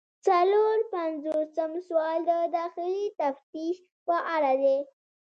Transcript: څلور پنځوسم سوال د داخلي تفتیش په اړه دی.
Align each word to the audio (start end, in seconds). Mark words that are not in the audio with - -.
څلور 0.27 0.75
پنځوسم 0.93 1.71
سوال 1.87 2.19
د 2.29 2.31
داخلي 2.57 3.05
تفتیش 3.19 3.75
په 4.07 4.15
اړه 4.35 4.51
دی. 4.63 4.77